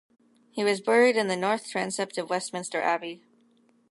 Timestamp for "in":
1.15-1.27